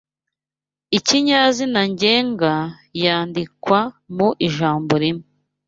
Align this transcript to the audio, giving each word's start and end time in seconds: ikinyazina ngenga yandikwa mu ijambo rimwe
ikinyazina 0.97 1.81
ngenga 1.91 2.53
yandikwa 3.03 3.79
mu 4.15 4.29
ijambo 4.47 4.93
rimwe 5.03 5.25